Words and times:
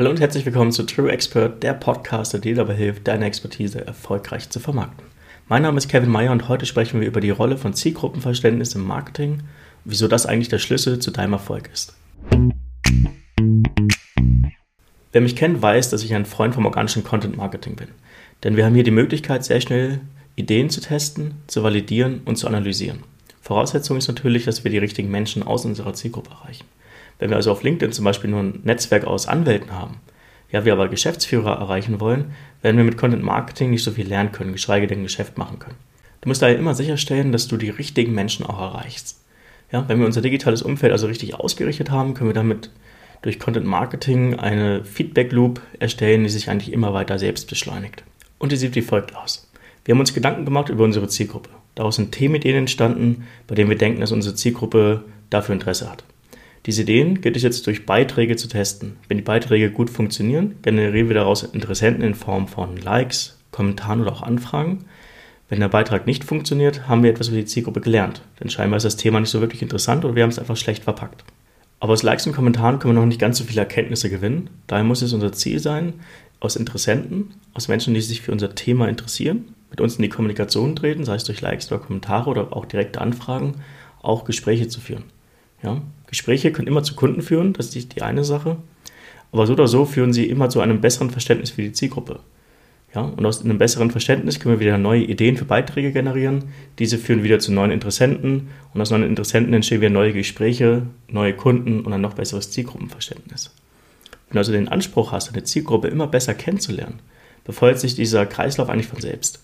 Hallo 0.00 0.08
und 0.08 0.18
herzlich 0.18 0.46
willkommen 0.46 0.72
zu 0.72 0.84
True 0.84 1.12
Expert, 1.12 1.62
der 1.62 1.74
Podcast, 1.74 2.32
der 2.32 2.40
dir 2.40 2.54
dabei 2.54 2.74
hilft, 2.74 3.06
deine 3.06 3.26
Expertise 3.26 3.86
erfolgreich 3.86 4.48
zu 4.48 4.58
vermarkten. 4.58 5.04
Mein 5.46 5.60
Name 5.60 5.76
ist 5.76 5.90
Kevin 5.90 6.08
Meyer 6.08 6.32
und 6.32 6.48
heute 6.48 6.64
sprechen 6.64 7.02
wir 7.02 7.06
über 7.06 7.20
die 7.20 7.28
Rolle 7.28 7.58
von 7.58 7.74
Zielgruppenverständnis 7.74 8.74
im 8.74 8.86
Marketing 8.86 9.32
und 9.32 9.40
wieso 9.84 10.08
das 10.08 10.24
eigentlich 10.24 10.48
der 10.48 10.58
Schlüssel 10.58 11.00
zu 11.00 11.10
deinem 11.10 11.34
Erfolg 11.34 11.68
ist. 11.70 11.94
Wer 15.12 15.20
mich 15.20 15.36
kennt, 15.36 15.60
weiß, 15.60 15.90
dass 15.90 16.02
ich 16.02 16.14
ein 16.14 16.24
Freund 16.24 16.54
vom 16.54 16.64
organischen 16.64 17.04
Content 17.04 17.36
Marketing 17.36 17.76
bin. 17.76 17.88
Denn 18.42 18.56
wir 18.56 18.64
haben 18.64 18.74
hier 18.74 18.84
die 18.84 18.90
Möglichkeit, 18.90 19.44
sehr 19.44 19.60
schnell 19.60 20.00
Ideen 20.34 20.70
zu 20.70 20.80
testen, 20.80 21.34
zu 21.46 21.62
validieren 21.62 22.22
und 22.24 22.36
zu 22.36 22.46
analysieren. 22.46 23.00
Voraussetzung 23.42 23.98
ist 23.98 24.08
natürlich, 24.08 24.46
dass 24.46 24.64
wir 24.64 24.70
die 24.70 24.78
richtigen 24.78 25.10
Menschen 25.10 25.42
aus 25.42 25.66
unserer 25.66 25.92
Zielgruppe 25.92 26.30
erreichen. 26.30 26.64
Wenn 27.20 27.30
wir 27.30 27.36
also 27.36 27.52
auf 27.52 27.62
LinkedIn 27.62 27.92
zum 27.92 28.04
Beispiel 28.04 28.30
nur 28.30 28.40
ein 28.40 28.60
Netzwerk 28.64 29.04
aus 29.04 29.28
Anwälten 29.28 29.72
haben, 29.72 30.00
ja, 30.50 30.64
wir 30.64 30.72
aber 30.72 30.88
Geschäftsführer 30.88 31.58
erreichen 31.58 32.00
wollen, 32.00 32.32
werden 32.62 32.76
wir 32.76 32.84
mit 32.84 32.96
Content 32.96 33.22
Marketing 33.22 33.70
nicht 33.70 33.84
so 33.84 33.92
viel 33.92 34.08
lernen 34.08 34.32
können, 34.32 34.52
geschweige 34.52 34.88
denn 34.88 35.04
Geschäft 35.04 35.38
machen 35.38 35.60
können. 35.60 35.76
Du 36.22 36.28
musst 36.28 36.42
daher 36.42 36.58
immer 36.58 36.74
sicherstellen, 36.74 37.30
dass 37.30 37.46
du 37.46 37.56
die 37.56 37.70
richtigen 37.70 38.14
Menschen 38.14 38.44
auch 38.44 38.60
erreichst. 38.60 39.20
Ja, 39.70 39.88
wenn 39.88 40.00
wir 40.00 40.06
unser 40.06 40.22
digitales 40.22 40.62
Umfeld 40.62 40.92
also 40.92 41.06
richtig 41.06 41.34
ausgerichtet 41.34 41.90
haben, 41.90 42.14
können 42.14 42.30
wir 42.30 42.34
damit 42.34 42.70
durch 43.22 43.38
Content 43.38 43.66
Marketing 43.66 44.38
eine 44.38 44.84
Feedback 44.84 45.30
Loop 45.30 45.60
erstellen, 45.78 46.24
die 46.24 46.30
sich 46.30 46.50
eigentlich 46.50 46.72
immer 46.72 46.92
weiter 46.94 47.18
selbst 47.18 47.48
beschleunigt. 47.48 48.02
Und 48.38 48.50
die 48.50 48.56
sieht 48.56 48.74
wie 48.74 48.82
folgt 48.82 49.14
aus. 49.14 49.48
Wir 49.84 49.94
haben 49.94 50.00
uns 50.00 50.14
Gedanken 50.14 50.44
gemacht 50.46 50.70
über 50.70 50.84
unsere 50.84 51.08
Zielgruppe. 51.08 51.50
Daraus 51.74 51.96
sind 51.96 52.12
Themenideen 52.12 52.56
entstanden, 52.56 53.26
bei 53.46 53.54
denen 53.54 53.70
wir 53.70 53.78
denken, 53.78 54.00
dass 54.00 54.12
unsere 54.12 54.34
Zielgruppe 54.34 55.04
dafür 55.28 55.54
Interesse 55.54 55.90
hat. 55.90 56.02
Diese 56.66 56.82
Ideen 56.82 57.22
gilt 57.22 57.36
es 57.36 57.42
jetzt 57.42 57.66
durch 57.66 57.86
Beiträge 57.86 58.36
zu 58.36 58.46
testen. 58.46 58.96
Wenn 59.08 59.16
die 59.16 59.24
Beiträge 59.24 59.70
gut 59.70 59.88
funktionieren, 59.88 60.56
generieren 60.60 61.08
wir 61.08 61.14
daraus 61.14 61.42
Interessenten 61.42 62.02
in 62.02 62.14
Form 62.14 62.48
von 62.48 62.76
Likes, 62.76 63.38
Kommentaren 63.50 64.02
oder 64.02 64.12
auch 64.12 64.22
Anfragen. 64.22 64.84
Wenn 65.48 65.60
der 65.60 65.68
Beitrag 65.68 66.06
nicht 66.06 66.22
funktioniert, 66.22 66.86
haben 66.86 67.02
wir 67.02 67.10
etwas 67.10 67.28
über 67.28 67.38
die 67.38 67.46
Zielgruppe 67.46 67.80
gelernt. 67.80 68.22
Denn 68.38 68.50
scheinbar 68.50 68.76
ist 68.76 68.84
das 68.84 68.96
Thema 68.96 69.20
nicht 69.20 69.30
so 69.30 69.40
wirklich 69.40 69.62
interessant 69.62 70.04
oder 70.04 70.14
wir 70.14 70.22
haben 70.22 70.30
es 70.30 70.38
einfach 70.38 70.56
schlecht 70.56 70.84
verpackt. 70.84 71.24
Aber 71.80 71.94
aus 71.94 72.02
Likes 72.02 72.26
und 72.26 72.34
Kommentaren 72.34 72.78
können 72.78 72.94
wir 72.94 73.00
noch 73.00 73.06
nicht 73.06 73.20
ganz 73.20 73.38
so 73.38 73.44
viele 73.44 73.62
Erkenntnisse 73.62 74.10
gewinnen. 74.10 74.50
Daher 74.66 74.84
muss 74.84 75.00
es 75.00 75.14
unser 75.14 75.32
Ziel 75.32 75.60
sein, 75.60 75.94
aus 76.40 76.56
Interessenten, 76.56 77.34
aus 77.54 77.68
Menschen, 77.68 77.94
die 77.94 78.02
sich 78.02 78.20
für 78.20 78.32
unser 78.32 78.54
Thema 78.54 78.86
interessieren, 78.86 79.54
mit 79.70 79.80
uns 79.80 79.96
in 79.96 80.02
die 80.02 80.08
Kommunikation 80.10 80.76
treten, 80.76 81.04
sei 81.06 81.14
es 81.14 81.24
durch 81.24 81.40
Likes 81.40 81.72
oder 81.72 81.80
Kommentare 81.80 82.28
oder 82.28 82.54
auch 82.54 82.66
direkte 82.66 83.00
Anfragen, 83.00 83.62
auch 84.02 84.24
Gespräche 84.24 84.68
zu 84.68 84.80
führen. 84.80 85.04
Ja? 85.62 85.82
Gespräche 86.06 86.52
können 86.52 86.68
immer 86.68 86.82
zu 86.82 86.94
Kunden 86.94 87.22
führen, 87.22 87.52
das 87.52 87.74
ist 87.74 87.94
die 87.94 88.02
eine 88.02 88.24
Sache. 88.24 88.56
Aber 89.32 89.46
so 89.46 89.52
oder 89.52 89.68
so 89.68 89.84
führen 89.84 90.12
sie 90.12 90.26
immer 90.26 90.48
zu 90.48 90.60
einem 90.60 90.80
besseren 90.80 91.10
Verständnis 91.10 91.50
für 91.50 91.62
die 91.62 91.72
Zielgruppe. 91.72 92.20
Ja, 92.92 93.02
und 93.02 93.24
aus 93.24 93.44
einem 93.44 93.58
besseren 93.58 93.92
Verständnis 93.92 94.40
können 94.40 94.56
wir 94.56 94.60
wieder 94.60 94.76
neue 94.76 95.04
Ideen 95.04 95.36
für 95.36 95.44
Beiträge 95.44 95.92
generieren. 95.92 96.46
Diese 96.80 96.98
führen 96.98 97.22
wieder 97.22 97.38
zu 97.38 97.52
neuen 97.52 97.70
Interessenten 97.70 98.48
und 98.74 98.80
aus 98.80 98.90
neuen 98.90 99.04
Interessenten 99.04 99.54
entstehen 99.54 99.80
wieder 99.80 99.90
neue 99.90 100.12
Gespräche, 100.12 100.82
neue 101.08 101.34
Kunden 101.34 101.82
und 101.82 101.92
ein 101.92 102.00
noch 102.00 102.14
besseres 102.14 102.50
Zielgruppenverständnis. 102.50 103.54
Wenn 104.28 104.34
du 104.34 104.38
also 104.38 104.50
den 104.50 104.66
Anspruch 104.66 105.12
hast, 105.12 105.30
deine 105.30 105.44
Zielgruppe 105.44 105.86
immer 105.86 106.08
besser 106.08 106.34
kennenzulernen, 106.34 106.98
befeuert 107.44 107.78
sich 107.78 107.94
dieser 107.94 108.26
Kreislauf 108.26 108.68
eigentlich 108.68 108.88
von 108.88 109.00
selbst. 109.00 109.40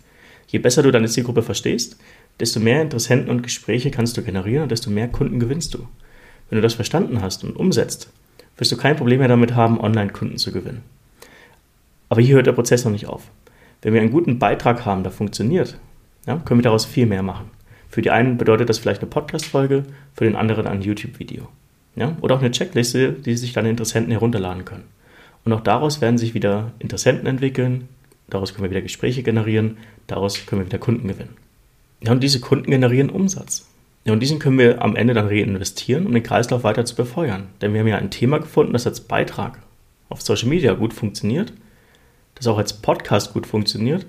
Je 0.49 0.59
besser 0.59 0.83
du 0.83 0.91
deine 0.91 1.09
Zielgruppe 1.09 1.43
verstehst, 1.43 1.97
desto 2.41 2.59
mehr 2.59 2.83
Interessenten 2.83 3.31
und 3.31 3.43
Gespräche 3.43 3.93
kannst 3.93 4.17
du 4.17 4.23
generieren 4.23 4.65
und 4.65 4.73
desto 4.73 4.91
mehr 4.91 5.09
Kunden 5.09 5.39
gewinnst 5.39 5.75
du. 5.75 5.87
Wenn 6.49 6.57
du 6.57 6.63
das 6.63 6.75
verstanden 6.75 7.23
hast 7.23 7.45
und 7.45 7.57
umsetzt, 7.57 8.11
wirst 8.57 8.73
du 8.73 8.77
kein 8.77 8.97
Problem 8.97 9.19
mehr 9.19 9.29
damit 9.29 9.55
haben, 9.55 9.81
Online-Kunden 9.81 10.39
zu 10.39 10.53
gewinnen. 10.53 10.83
Aber 12.09 12.21
hier 12.21 12.37
hört 12.37 12.47
der 12.47 12.53
Prozess 12.53 12.85
noch 12.85 12.93
nicht 12.93 13.07
auf. 13.07 13.31
Wenn 13.83 13.93
wir 13.93 14.01
einen 14.01 14.13
guten 14.13 14.39
Beitrag 14.39 14.85
haben, 14.85 15.03
der 15.03 15.13
funktioniert, 15.13 15.79
ja, 16.27 16.37
können 16.39 16.61
wir 16.61 16.65
daraus 16.65 16.85
viel 16.85 17.07
mehr 17.07 17.23
machen. 17.23 17.51
Für 17.89 18.03
die 18.03 18.11
einen 18.11 18.37
bedeutet 18.37 18.69
das 18.69 18.79
vielleicht 18.79 19.01
eine 19.01 19.11
Podcast-Folge, 19.11 19.85
für 20.15 20.25
den 20.25 20.37
anderen 20.37 20.67
ein 20.67 20.83
YouTube-Video. 20.83 21.49
Ja, 21.95 22.17
oder 22.21 22.35
auch 22.35 22.41
eine 22.41 22.51
Checkliste, 22.51 23.13
die 23.13 23.37
sich 23.37 23.53
deine 23.53 23.71
Interessenten 23.71 24.11
herunterladen 24.13 24.65
können. 24.65 24.85
Und 25.45 25.53
auch 25.53 25.61
daraus 25.61 26.01
werden 26.01 26.19
sich 26.19 26.35
wieder 26.35 26.73
Interessenten 26.79 27.27
entwickeln, 27.27 27.89
daraus 28.29 28.53
können 28.53 28.65
wir 28.65 28.71
wieder 28.71 28.83
Gespräche 28.83 29.23
generieren, 29.23 29.79
daraus 30.07 30.45
können 30.47 30.63
wir 30.63 30.67
wieder 30.67 30.79
Kunden 30.79 31.09
gewinnen. 31.09 31.37
Ja, 32.03 32.13
und 32.13 32.23
diese 32.23 32.41
Kunden 32.41 32.71
generieren 32.71 33.09
Umsatz. 33.09 33.67
Ja, 34.07 34.13
und 34.13 34.21
diesen 34.21 34.39
können 34.39 34.59
wir 34.59 34.83
am 34.83 34.95
Ende 34.95 35.15
dann 35.15 35.27
reinvestieren, 35.27 36.07
um 36.07 36.15
den 36.15 36.23
Kreislauf 36.23 36.63
weiter 36.63 36.85
zu 36.85 36.95
befeuern. 36.95 37.49
Denn 37.61 37.73
wir 37.73 37.81
haben 37.81 37.89
ja 37.89 37.99
ein 37.99 38.13
Thema 38.13 38.39
gefunden, 38.39 38.73
das 38.73 38.87
als 38.87 39.01
Beitrag 39.01 39.59
auf 40.09 40.23
Social 40.23 40.49
Media 40.49 40.75
gut 40.75 40.95
funktioniert, 40.95 41.53
das 42.37 42.47
auch 42.47 42.57
als 42.57 42.73
Podcast 42.73 43.33
gut 43.33 43.49
funktioniert. 43.49 44.07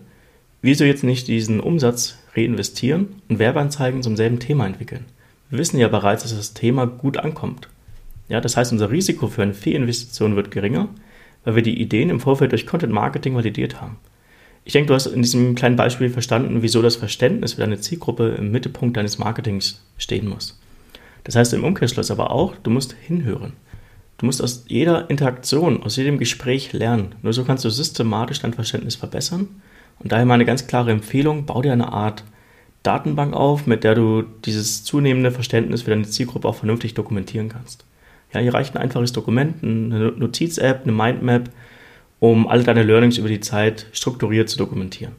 Wieso 0.61 0.83
jetzt 0.83 1.03
nicht 1.03 1.27
diesen 1.27 1.59
Umsatz 1.59 2.19
reinvestieren 2.35 3.07
und 3.27 3.39
Werbeanzeigen 3.39 4.03
zum 4.03 4.15
selben 4.15 4.39
Thema 4.39 4.67
entwickeln? 4.67 5.05
Wir 5.49 5.57
wissen 5.57 5.79
ja 5.79 5.87
bereits, 5.87 6.21
dass 6.21 6.35
das 6.35 6.53
Thema 6.53 6.85
gut 6.85 7.17
ankommt. 7.17 7.67
Ja, 8.29 8.39
das 8.39 8.55
heißt, 8.55 8.71
unser 8.71 8.91
Risiko 8.91 9.27
für 9.29 9.41
eine 9.41 9.55
Fehlinvestition 9.55 10.35
wird 10.35 10.51
geringer, 10.51 10.89
weil 11.43 11.55
wir 11.55 11.63
die 11.63 11.81
Ideen 11.81 12.11
im 12.11 12.19
Vorfeld 12.19 12.51
durch 12.51 12.67
Content 12.67 12.93
Marketing 12.93 13.33
validiert 13.33 13.81
haben. 13.81 13.97
Ich 14.67 14.73
denke, 14.73 14.89
du 14.89 14.95
hast 14.95 15.05
in 15.05 15.21
diesem 15.21 15.55
kleinen 15.55 15.77
Beispiel 15.77 16.09
verstanden, 16.09 16.61
wieso 16.61 16.81
das 16.81 16.97
Verständnis 16.97 17.53
für 17.53 17.61
deine 17.61 17.79
Zielgruppe 17.79 18.35
im 18.37 18.51
Mittelpunkt 18.51 18.97
deines 18.97 19.17
Marketings 19.17 19.81
stehen 19.97 20.27
muss. 20.27 20.59
Das 21.23 21.37
heißt 21.37 21.53
im 21.53 21.63
Umkehrschluss 21.63 22.11
aber 22.11 22.31
auch, 22.31 22.53
du 22.63 22.69
musst 22.69 22.91
hinhören. 22.91 23.53
Du 24.17 24.25
musst 24.25 24.41
aus 24.41 24.65
jeder 24.67 25.09
Interaktion, 25.09 25.83
aus 25.83 25.95
jedem 25.95 26.17
Gespräch 26.17 26.73
lernen. 26.73 27.15
Nur 27.21 27.31
so 27.31 27.45
kannst 27.45 27.63
du 27.63 27.69
systematisch 27.69 28.41
dein 28.41 28.53
Verständnis 28.53 28.97
verbessern. 28.97 29.47
Und 29.99 30.11
daher 30.11 30.25
meine 30.25 30.43
ganz 30.43 30.67
klare 30.67 30.91
Empfehlung, 30.91 31.45
bau 31.45 31.61
dir 31.61 31.71
eine 31.71 31.93
Art 31.93 32.25
Datenbank 32.83 33.33
auf, 33.33 33.67
mit 33.67 33.85
der 33.85 33.95
du 33.95 34.23
dieses 34.43 34.83
zunehmende 34.83 35.31
Verständnis 35.31 35.83
für 35.83 35.91
deine 35.91 36.09
Zielgruppe 36.09 36.45
auch 36.45 36.55
vernünftig 36.55 36.93
dokumentieren 36.93 37.47
kannst. 37.47 37.85
Ja, 38.33 38.41
hier 38.41 38.53
reicht 38.53 38.75
ein 38.75 38.81
einfaches 38.81 39.13
Dokument, 39.13 39.63
eine 39.63 40.11
Notiz-App, 40.11 40.81
eine 40.83 40.91
Mindmap, 40.91 41.51
um 42.19 42.47
alle 42.47 42.63
deine 42.63 42.83
Learnings 42.83 43.17
über 43.17 43.29
die 43.29 43.39
Zeit 43.39 43.87
strukturiert 43.91 44.49
zu 44.49 44.57
dokumentieren. 44.57 45.13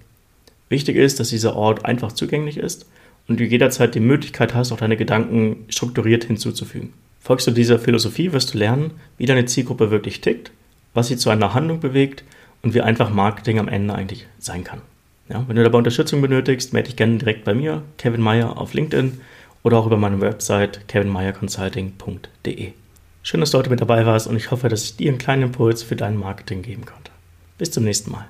Wichtig 0.68 0.96
ist, 0.96 1.20
dass 1.20 1.30
dieser 1.30 1.56
Ort 1.56 1.84
einfach 1.84 2.12
zugänglich 2.12 2.58
ist 2.58 2.86
und 3.26 3.40
du 3.40 3.44
jederzeit 3.44 3.94
die 3.94 4.00
Möglichkeit 4.00 4.54
hast, 4.54 4.72
auch 4.72 4.78
deine 4.78 4.96
Gedanken 4.96 5.64
strukturiert 5.68 6.24
hinzuzufügen. 6.24 6.92
Folgst 7.20 7.46
du 7.46 7.50
dieser 7.50 7.78
Philosophie, 7.78 8.32
wirst 8.32 8.54
du 8.54 8.58
lernen, 8.58 8.92
wie 9.16 9.26
deine 9.26 9.46
Zielgruppe 9.46 9.90
wirklich 9.90 10.20
tickt, 10.20 10.50
was 10.94 11.08
sie 11.08 11.16
zu 11.16 11.30
einer 11.30 11.54
Handlung 11.54 11.80
bewegt 11.80 12.24
und 12.62 12.74
wie 12.74 12.80
einfach 12.80 13.10
Marketing 13.10 13.58
am 13.58 13.68
Ende 13.68 13.94
eigentlich 13.94 14.26
sein 14.38 14.64
kann. 14.64 14.80
Ja, 15.28 15.44
wenn 15.46 15.56
du 15.56 15.62
dabei 15.62 15.78
Unterstützung 15.78 16.22
benötigst, 16.22 16.72
melde 16.72 16.88
dich 16.88 16.96
gerne 16.96 17.18
direkt 17.18 17.44
bei 17.44 17.54
mir, 17.54 17.82
Kevin 17.98 18.22
Meyer 18.22 18.56
auf 18.56 18.72
LinkedIn 18.72 19.20
oder 19.62 19.76
auch 19.76 19.86
über 19.86 19.98
meine 19.98 20.20
Website 20.20 20.88
kevinmeyerconsulting.de. 20.88 22.72
Schön, 23.22 23.40
dass 23.40 23.50
du 23.50 23.58
heute 23.58 23.70
mit 23.70 23.80
dabei 23.80 24.06
warst 24.06 24.26
und 24.26 24.36
ich 24.36 24.50
hoffe, 24.50 24.68
dass 24.68 24.84
ich 24.84 24.96
dir 24.96 25.10
einen 25.10 25.18
kleinen 25.18 25.42
Impuls 25.44 25.82
für 25.82 25.96
dein 25.96 26.16
Marketing 26.16 26.62
geben 26.62 26.84
konnte. 26.84 27.10
Bis 27.58 27.70
zum 27.70 27.84
nächsten 27.84 28.10
Mal. 28.10 28.26